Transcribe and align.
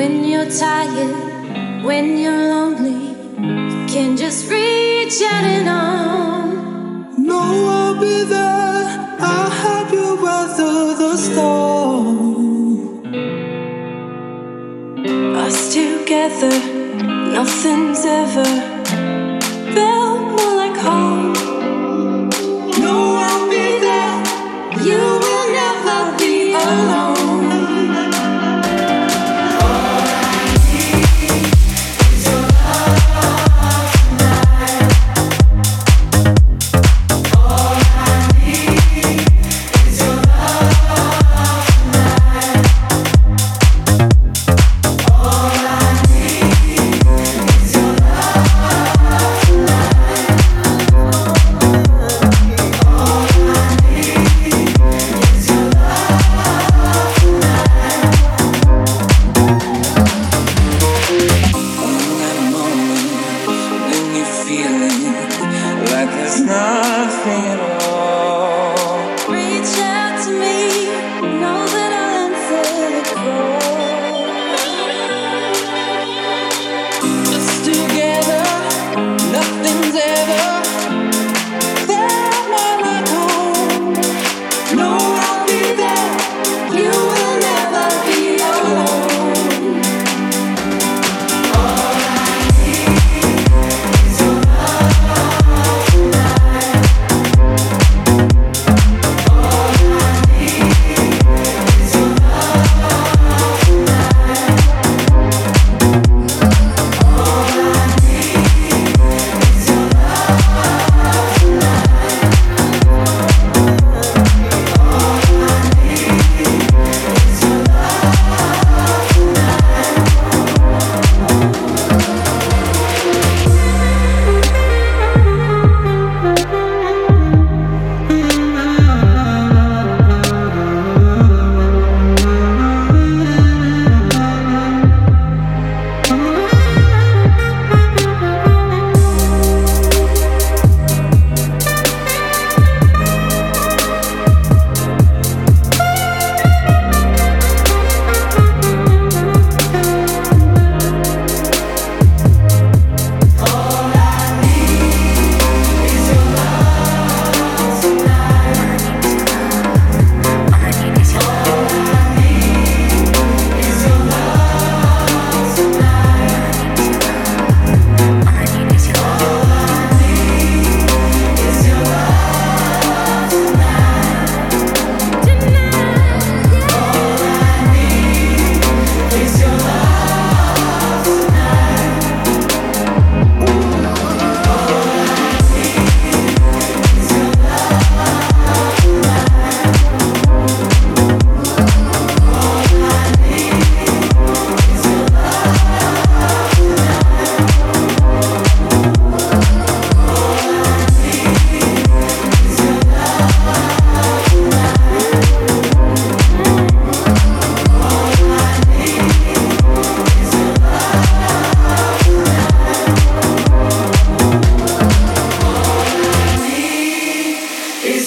When 0.00 0.24
you're 0.24 0.48
tired, 0.48 1.84
when 1.84 2.16
you're 2.16 2.44
lonely, 2.54 3.10
you 3.36 3.86
can 3.86 4.16
just 4.16 4.50
reach 4.50 5.20
out 5.20 5.44
and 5.44 5.68
on. 5.68 7.26
No, 7.26 7.38
I'll 7.38 8.00
be 8.00 8.24
there. 8.24 8.86
I'll 9.20 9.50
help 9.50 9.92
you 9.92 10.16
weather 10.24 10.94
the 11.02 11.16
storm. 11.18 12.16
Us 15.36 15.74
together, 15.74 16.54
nothing's 17.34 18.06
ever 18.06 18.79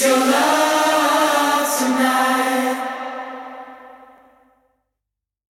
your 0.05 0.17
love. 0.17 0.72